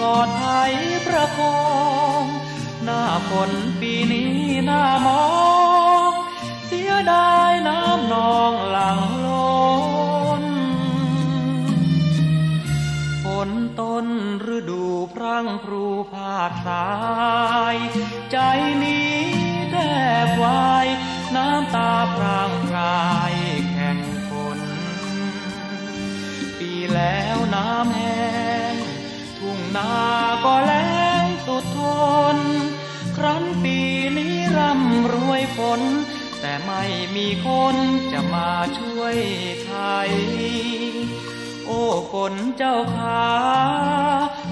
[0.00, 0.72] กอดไทย
[1.06, 1.60] ประคอ
[2.20, 2.22] ง
[2.84, 4.32] หน้าฝนปีนี้
[4.66, 5.24] หน้ามอ
[6.08, 6.10] ง
[6.66, 9.50] เสียดายน้ำนองหลังล้
[10.42, 10.44] น
[13.24, 14.06] ฝนต้น
[14.56, 16.88] ฤดูพรังงครูภาคสา
[17.74, 17.76] ย
[18.30, 18.36] ใจ
[18.82, 19.14] นี้
[19.70, 19.76] แท
[20.26, 20.86] บวาย
[21.34, 22.49] น้ำตาพราง
[29.76, 29.92] นา
[30.44, 31.80] ก็แล้งสุดท
[32.36, 32.38] น
[33.16, 33.78] ครั้นปี
[34.16, 35.80] นี้ร่ำรวยฝน
[36.40, 36.82] แต่ไม่
[37.16, 37.76] มีคน
[38.12, 39.16] จะมาช่วย
[39.64, 39.72] ไท
[40.08, 40.10] ย
[41.66, 43.26] โอ้ฝนเจ้าขา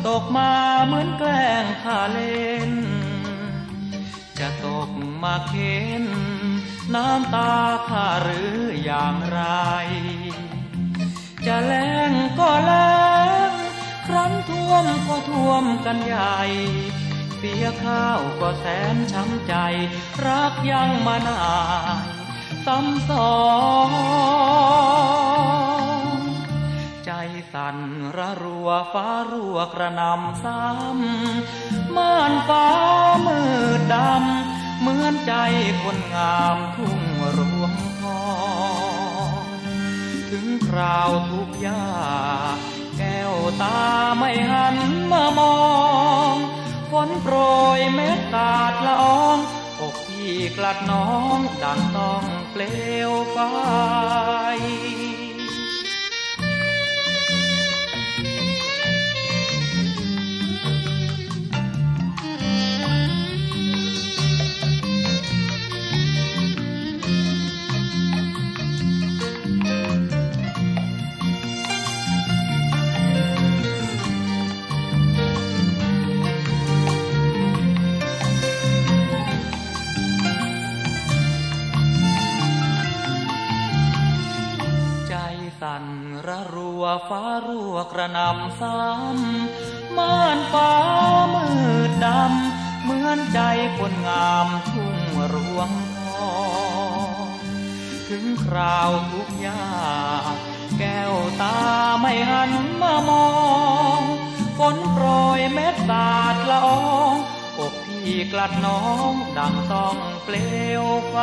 [0.07, 0.53] ตกมา
[0.87, 2.71] เหมือนแกล้งข้าเล่น
[4.39, 4.91] จะตก
[5.23, 6.05] มาเค้น
[6.95, 7.55] น้ำตา
[7.89, 9.41] ข้าหรืออย่างไร
[11.47, 12.99] จะแล้งก็แล้
[13.48, 13.48] ง
[14.09, 16.41] ครั้นท่วมก็ท่วมกันใหญ่
[17.39, 19.55] เสียข้าวก็แสนช้ำใจ
[20.27, 21.47] รักยังมานา
[21.99, 22.01] ย
[22.67, 23.39] ซ้ำสอ
[23.89, 23.91] ง
[27.05, 27.11] ใจ
[27.53, 27.79] สั่น
[28.17, 32.67] ระรัวฟ้ารัวกระนำซ้ำม่านฟ้า
[33.27, 33.41] มื
[33.79, 35.35] ดดำ เหมือนใจ
[35.83, 37.01] คนงามทุ่ง
[37.37, 38.23] รวงทอ
[39.31, 39.45] ง
[40.31, 41.87] ถึงคราวทุกยา
[42.57, 42.59] ก
[43.37, 43.81] วตา
[44.19, 44.77] ไม่หัน
[45.13, 45.59] มามอ
[46.35, 46.37] ง
[46.91, 47.37] ฝนโปร
[47.79, 49.39] ยเม็ดตาดละออง
[49.81, 52.63] อกพี่กลัดน้องดังต้องเปล
[53.09, 53.39] วไฟ
[86.89, 90.73] ระรัวฟ้ารั่วกระนำซ้ำม่านฟ้า
[91.35, 91.47] มื
[91.89, 93.41] ดดำ เหมือนใจ
[93.79, 94.99] คนงามทุ่ง
[95.35, 96.33] รวงทอ
[97.25, 97.29] ง
[98.09, 100.35] ถึงคราวทุกยาก
[100.79, 101.59] แก้วตา
[102.01, 103.29] ไม่หันมามอ
[104.01, 104.03] ง
[104.59, 105.07] ฝนโปร
[105.39, 107.15] ยเม็ดสาดละออง
[107.59, 110.37] อกพี่กลัดน้องดังต้องเปล
[110.83, 111.17] วไฟ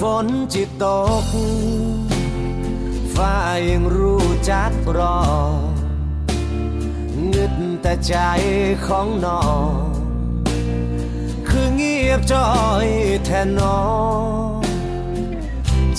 [0.00, 0.84] ฝนจิตต
[1.22, 1.24] ก
[3.14, 3.34] ฟ้า
[3.68, 5.20] ยังรู้จักรอ
[7.32, 8.14] งึดแต่ใจ
[8.86, 9.44] ของน้อ
[9.78, 9.84] ง
[11.48, 12.48] คือเงียบจอ
[12.84, 12.86] ย
[13.24, 13.80] แทนน้อ
[14.58, 14.60] ง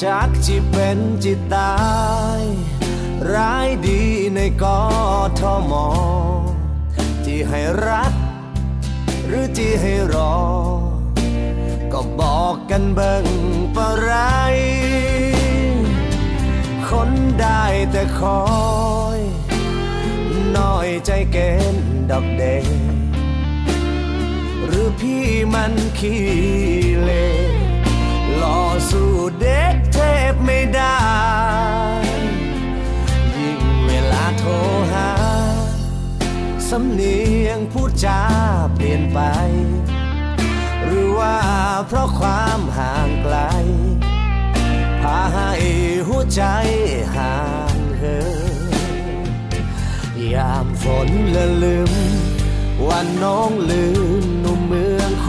[0.03, 1.75] จักจิเป็นจิตตา
[2.39, 2.41] ย
[3.33, 4.01] ร้ายดี
[4.35, 4.79] ในกอ
[5.39, 5.87] ทอมอ
[7.23, 8.13] ที่ให้รัก
[9.25, 10.33] หรือที่ให้รอ
[11.93, 13.25] ก็บอกกันเบิ่ง
[13.75, 14.11] ปะไร
[16.87, 17.09] คน
[17.39, 18.41] ได้แต่คอ
[19.17, 19.19] ย
[20.57, 21.37] น้อยใจเก
[21.73, 22.43] ณฑ์ดอกเด
[24.65, 26.25] หรือพี่มันขี้
[27.01, 27.11] เล
[28.37, 28.59] หล่อ
[28.89, 29.97] สู้เด็กเท
[30.31, 30.97] พไม่ได้
[33.37, 34.51] ยิ่งเวลาโทร
[34.91, 35.09] หา
[36.69, 38.21] สำเนียงพูดจา
[38.75, 39.19] เปลี่ยนไป
[41.19, 41.37] ว่า
[41.87, 43.37] เพราะความห่างไกล
[45.01, 45.51] พาให้
[46.07, 46.43] หัวใจ
[47.15, 47.37] ห่า
[47.75, 48.19] งเหิ
[48.65, 49.27] น
[50.33, 51.93] ยามฝนละลืม
[52.87, 53.85] วันน้องลื
[54.21, 55.27] มหนุ่มเมืองโค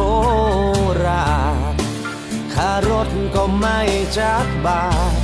[1.06, 1.28] รา
[1.72, 1.74] ช
[2.54, 3.80] ค่ารถก็ไม่
[4.18, 5.14] จักบาท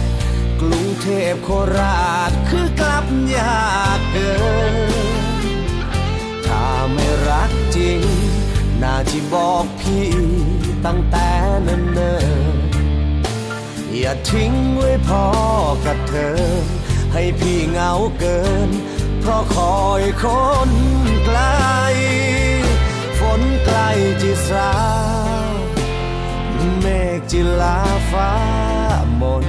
[0.61, 3.07] กรุงเทพโคราชคือกลับ
[3.37, 4.33] ยากเกิ
[4.73, 4.75] น
[6.47, 8.01] ถ้าไม่รักจริง
[8.83, 10.09] น่าที่บอกพี่
[10.87, 11.29] ตั้งแต่
[11.63, 12.19] เนิ่
[12.57, 15.25] นๆอย่าทิ้งไว้พอ
[15.87, 16.39] กับเธอ
[17.13, 18.71] ให้พี่เหงาเกิน
[19.21, 20.25] เพราะคอยค
[20.69, 20.71] น
[21.25, 21.41] ไกล
[23.19, 23.79] ฝนใกล
[24.23, 24.73] จิสา
[26.81, 26.87] เม
[27.19, 27.79] ฆจิลา
[28.11, 28.33] ฟ้า
[29.21, 29.47] มน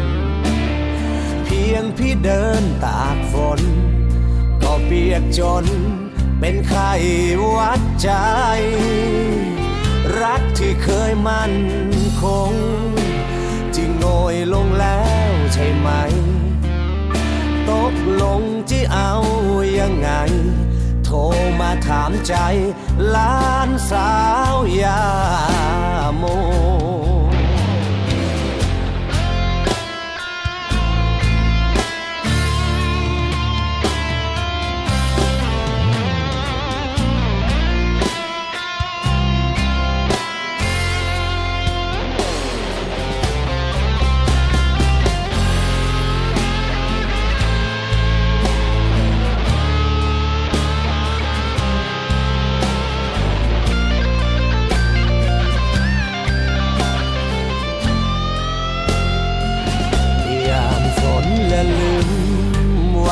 [1.46, 3.62] เพียงพี่เดินตากฝน
[4.62, 5.66] ก็เปียกจน
[6.40, 6.92] เป็นไข้
[7.56, 8.10] วัดใจ
[10.26, 11.56] รักที่เคยมั่น
[12.22, 12.54] คง
[13.76, 15.90] จิงโงยลงแล้วใช่ไหม
[17.70, 19.14] ตกลงที่เอา
[19.80, 20.10] ยังไง
[21.04, 21.18] โทร
[21.60, 22.36] มาถามใจ
[23.10, 24.12] หลานสา
[24.54, 25.02] วยา
[26.18, 26.24] โม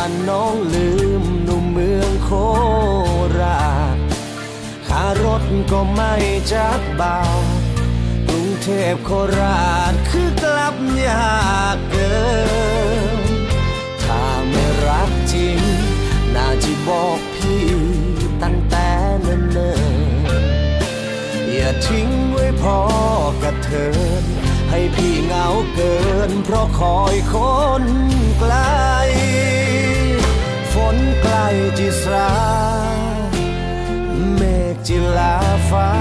[0.05, 0.89] วันน้องลื
[1.21, 2.29] มหนุ่มเมืองโค
[3.39, 3.97] ราช
[4.87, 6.13] ขารถก็ไม่
[6.53, 7.19] จักบา
[8.27, 10.75] กรุงเทพโคราชคือกลับ
[11.05, 11.37] ยา
[11.75, 12.15] กเกิ
[13.17, 13.19] น
[14.03, 15.59] ถ้าไม่รักจริง
[16.35, 17.67] น่าจะบอกพี่
[18.43, 18.87] ตั้งแต่
[19.21, 22.79] เนิ่นๆอย่าทิ้งไว้พอ
[23.43, 23.87] กระเทิ
[24.21, 24.23] น
[24.69, 25.95] ให้พี่เหงาเกิ
[26.29, 27.35] นเพราะคอยค
[27.81, 27.83] น
[28.39, 28.55] ไกล
[31.77, 32.31] จิสรา
[34.35, 34.41] เม
[34.73, 35.35] ฆจิลา
[35.69, 35.91] ฟ้า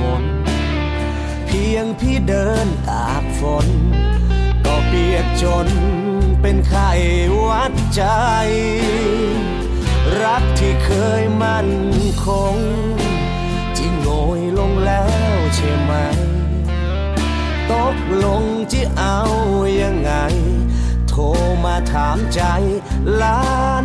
[0.00, 0.24] มน
[1.46, 3.68] เพียงพี่เดินตากฝน
[4.64, 5.68] ก็เปียกจน
[6.40, 6.90] เป็นไข้
[7.48, 8.02] วัดใจ
[10.22, 10.90] รักที่เค
[11.20, 11.70] ยมั่น
[12.24, 12.56] คง
[13.76, 15.92] ที่โงยลงแล้วใช่ไหม
[17.70, 18.42] ตกลง
[18.72, 19.18] จะเอา
[19.82, 20.12] ยังไง
[21.08, 21.22] โทร
[21.64, 22.42] มาถามใจ
[23.16, 23.40] หลา
[23.82, 23.84] น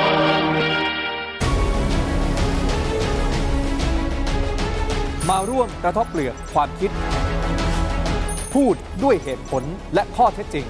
[5.31, 6.91] มาร่วมกระทบเปลือกความคิด
[8.53, 9.63] พูดด้วยเหตุผล
[9.93, 10.65] และข้อเท็จจริง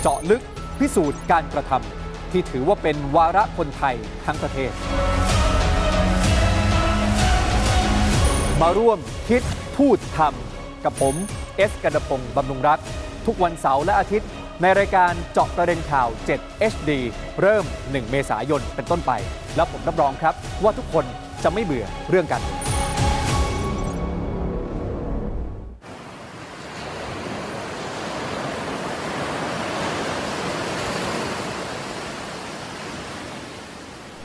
[0.00, 0.42] เจาะลึก
[0.78, 3.96] พิสูจน์การกระทำที่ถือว่าเป็นวาระคนไทย
[4.26, 4.72] ทั้งประเทศ
[8.60, 8.98] มาร่วม
[9.28, 9.42] คิด
[9.76, 11.14] พูดทำกับผม
[11.56, 12.78] เอสกันดพงศ์บำรุงรัฐ
[13.26, 14.28] ทุกวันเสาร์และอาทิตย์
[14.62, 16.08] ในรายการเจาะประเด็นข่าว
[16.40, 16.90] 7 HD
[17.40, 19.12] เริ่ม 1 เมษายนเป็นต้นไป
[19.56, 21.04] แล้วผมรับรองครับว่าทุกคน
[21.42, 22.67] จะไม่เบื่อเรื่องการเมือง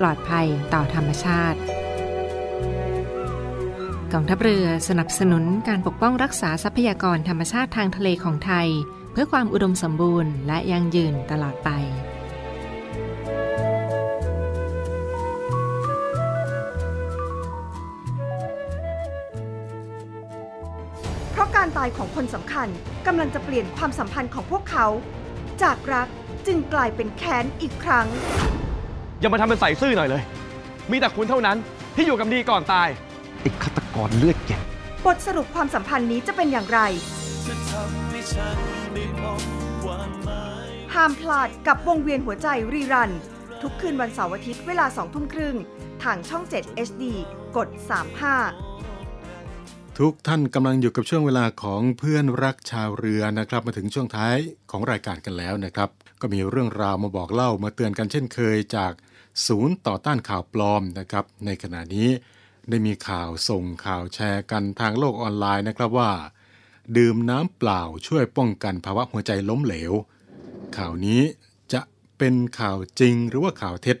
[0.00, 1.58] ปลอดภัยต่อธรรมชาติ
[4.12, 8.68] กองทัพเรือสนับสนุนการปกป้องรักษาทรัพยากรธรรมชาติทางทะเลของไทย
[9.12, 11.70] เพื่อความอุดมสมบูรณ์และยั่งยืนตลอดไป
[21.30, 22.68] เพราะการตายของคนสำคัญ
[23.06, 24.86] กำลังจะเปลี่ยนความสัมพันธ์ของพวกเขา
[25.62, 26.08] จากรัก
[26.46, 28.06] จึงกลายเป็นแค้นอีกครั้ง
[29.20, 30.22] อย่ามาทำเป็นใส่ซื่อหน่อยเลย
[30.90, 31.56] มีแต่คุณเท่านั้น
[31.94, 32.88] ที่อยู่กับดีก่อนตาย
[33.40, 34.60] ไอ้ฆาตกรเลือดเย็น
[35.04, 36.80] บทสรุปความสัมพันธ์นี้จะเป็นอย่างไร
[37.46, 38.56] จะทำให้ฉัน
[38.94, 39.40] ได้พบ
[39.82, 43.10] ความหมายห้ามพลาดกับวงเวียนหัวใจรีรัน
[43.62, 45.56] ทุกคืนวันเสาร์อาทิตย์เวลา2ทุ่มครึ่ง
[46.02, 47.04] ทางช่อง 7 HD
[47.56, 47.68] กด
[49.22, 54.36] 35ทุกท่านกำลังอยู่กับช่วงเวลาของเพื่อนรักชาวเรือนะครับ มาถึงช่วงท้าย
[54.70, 55.88] ของรายการกันแล้วนะครับ
[56.26, 58.92] ก็มีเรื่องราวมาบอกเล่ามาเตือนกันเช่นเคยจาก
[59.46, 62.08] ศูนย์ต่อต้านข่าวปลอมนะครับ ในขณะนี้
[62.68, 66.12] ได้มีข่าวส่งข่าวแชร์กันทางโลกออนไลน์นะครับว่า
[66.96, 69.92] ดื่มน้ำเปล่าช่วยป้องกันภาวะหัวใจล้มเหลว
[70.76, 71.22] ข่าวนี้
[71.72, 71.80] จะ
[72.18, 73.96] เป็นข่าวจริงหรือว่าข่าวเท็จ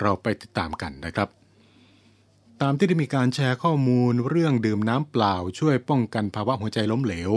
[0.00, 1.28] เราไปติดตามกันนะครับ
[2.60, 7.32] ตามที่ได้มีการแชร์ข้อมูลเรื่องดื่มน้ำเปล่าช่วยป้องกันภาวะหัวใจล้มเหลว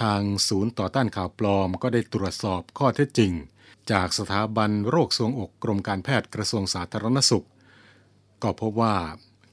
[0.00, 3.32] ทางศูนย์ต่อต้านข่าวปลอมก็ได้ตรวจสอบข้อเท็จจริง
[3.90, 7.46] จากสถาบันโรคทรวงอกกรมการแพทย์กระทรวงสาธารณสุข
[8.42, 8.96] ก็พบว่า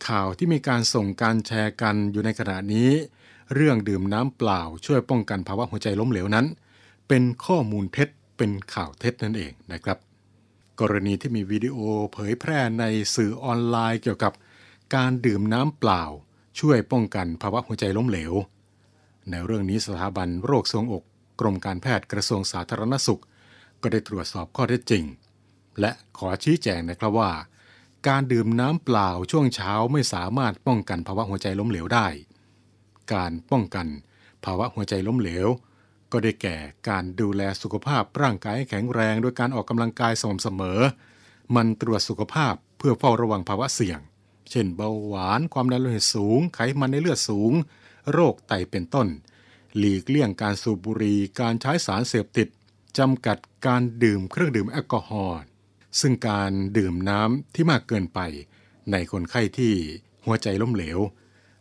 [0.08, 2.90] ข่าวที่มีการส่งการแชร์กันอยู่ในขณะนี้
[3.54, 6.46] เรื่องดื่มน้ำเปล่าช่วยป้องกันภาวะหัวใจล้มเหลวนั้น
[7.08, 9.98] เป็นข้อมูลเท็จเป็นข่าวเท็จนั่นเองนะครับ
[10.80, 11.78] กรณีที่มีวิดีโอ
[12.14, 12.84] เผยแพร่ใน
[13.16, 14.34] สื่อออนไลน์เกี่ยวกับ
[14.96, 16.04] การดื่มน้ำเปล่า
[16.60, 18.34] ช่วยป้องกันภาวะหัวใจล้มเหลว
[19.30, 21.04] ในเรื่องนี้สถาบันโรคทรวงอก
[21.40, 23.22] กรมการแพทย์กระทรวงสาธารณสุข
[23.82, 25.04] ก็ได้ตรวจสอบข้อเท็จจริง
[25.80, 27.32] และขอชี้แจงนะครับว่า
[28.08, 32.08] การดื่มน้ำเปล่าช่วงเช้าไม่สามารถป้องกันภาวะหัวใจล้มเหลวได้
[33.14, 33.88] การป้องกัน
[34.46, 35.48] ภาวะหัวใจล้มเหลว
[36.12, 36.56] ก็ได้แก่
[36.90, 40.80] การดูแลสุขภาพร่างกายให้แข็งแรงโดยการออกกำลังกายสม่ำเสมอ
[41.56, 44.00] มันตรวจสุขภาพเพื่อเฝ้าระวังภาวะเสี่ยง
[44.52, 47.54] เช่นเบาหวานความดันโลหิตสูง ไขมันในเลือดสูง
[48.12, 49.08] โรคไตเป็นต้น
[49.78, 52.48] หลีกเลี่ยงการสูบบุหรี่การใช้สารเสพติด
[52.98, 53.38] จำกัด
[53.68, 55.40] การดื่มเครื่องดื่มแอลกอฮอล์
[56.02, 58.20] ซึ่งการดื่มน้ำที่มากเกินไป
[58.92, 59.74] ในคนไข้ที่
[60.26, 61.00] หัวใจล้มเหลว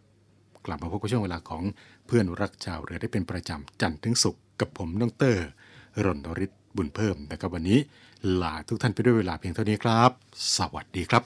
[0.66, 1.62] กลับมาพบกับช่วงเวลาของ
[2.06, 5.46] เพื่อนรักชาวเรือได้เป็นประจำจันทร์ถึงศุกร์กับผมน้องเตอร์
[6.04, 7.78] รณริศบุญเพิ่มนะครับวันนี้
[8.42, 10.10] ลาทุกท่านไปด้วยเวลาเพียงเท่านี้ครับ
[10.56, 11.22] สวัสดีครับ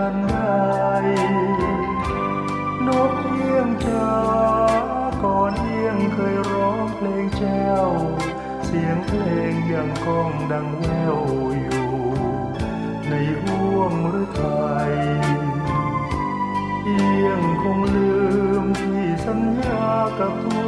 [0.00, 0.36] ฉันใด
[2.86, 4.10] นกเอี้ยงจ๋า
[5.22, 7.88] ก่อนเอี้ยงเคยร้องเพลงแจ้ว
[8.64, 10.84] เสียงเพลงยังก้องดังแว
[11.16, 11.18] ว
[11.62, 11.90] อยู่
[13.08, 14.92] ในห้วงฤทัย
[16.84, 18.14] เอี้ยงคงลื
[18.62, 19.84] มที่สัญญา
[20.18, 20.62] กับทุ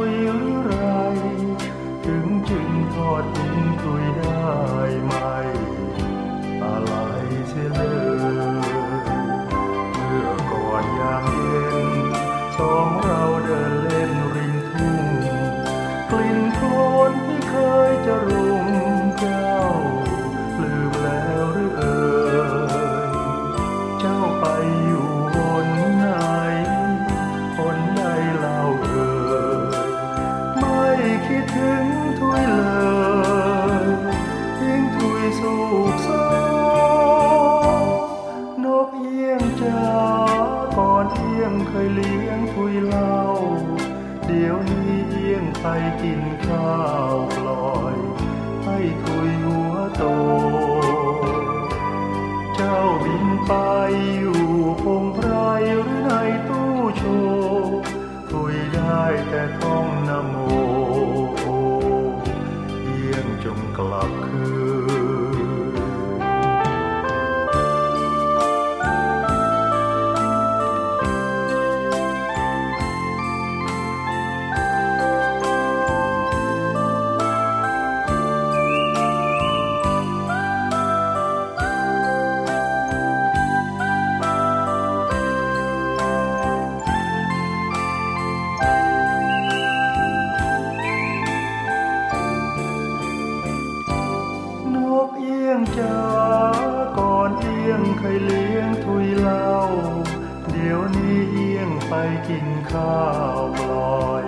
[102.81, 104.25] ข้าวปล่อย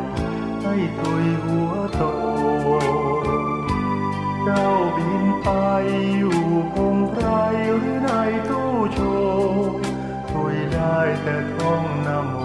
[0.62, 2.04] ให้ทุยหัวโต
[4.44, 5.50] เจ้าบินไป
[6.18, 6.42] อยู่
[6.74, 7.28] พงไพร
[7.80, 8.12] หรือใน
[8.50, 9.00] ตู้โช
[9.30, 9.70] ว์
[10.32, 12.36] ทุยได้แต่ท่องนโม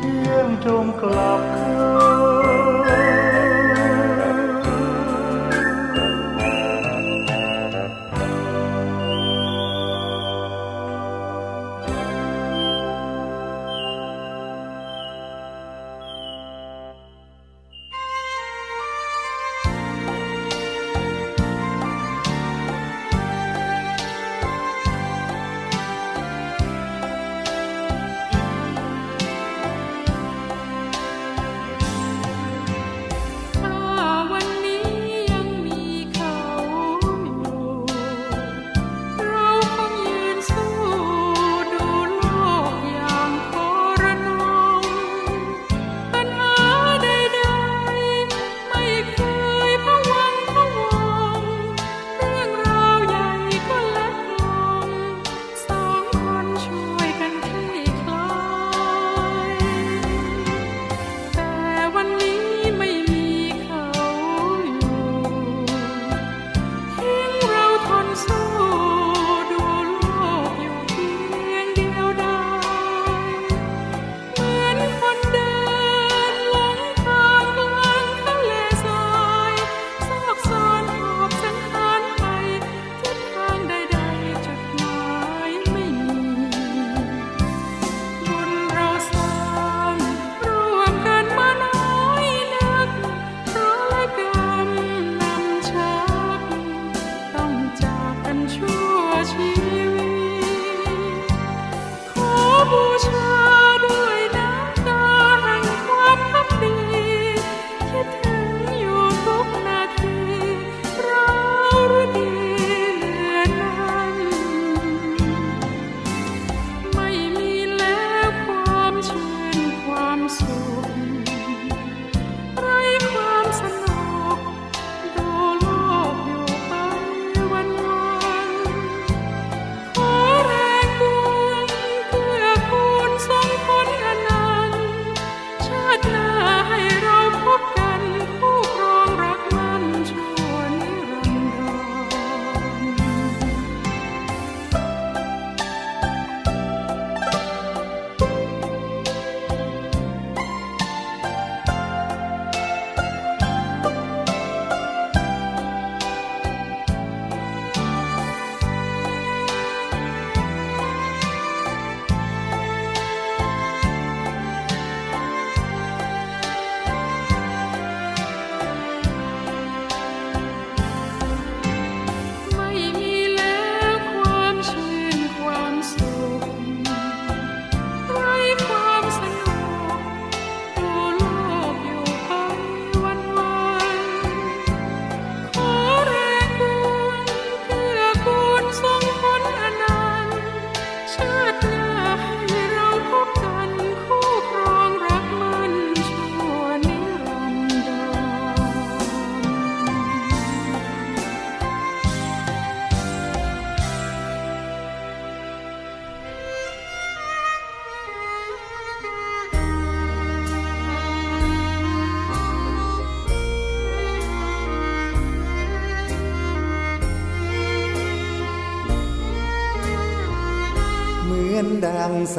[0.00, 1.72] เอี้ยงจงกลับคื
[2.24, 2.25] น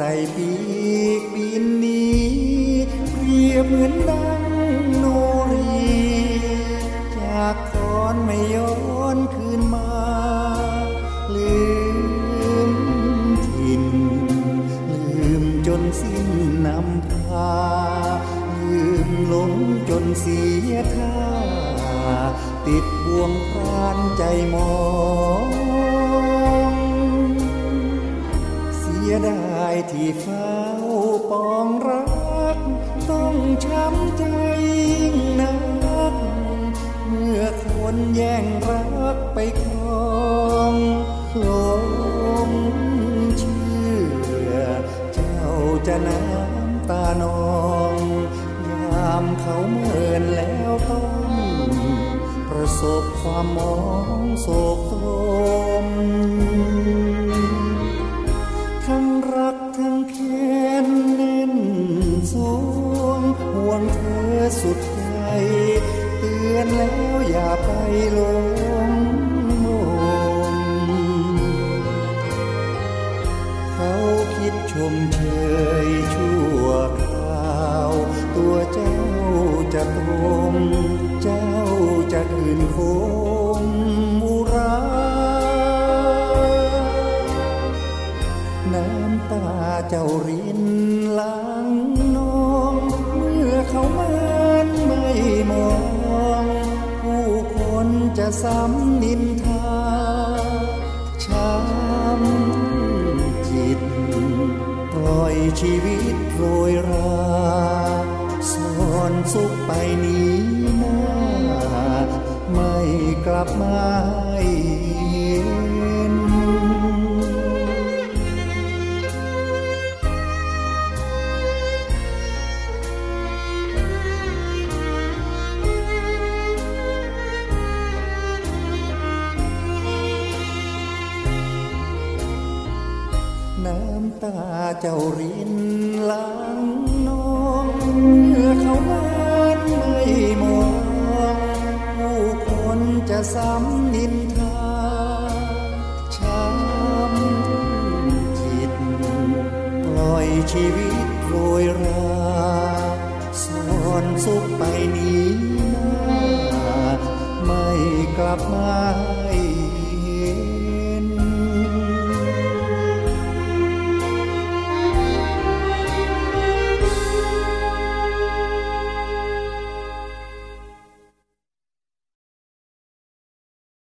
[0.00, 0.12] ดั
[0.66, 0.67] ง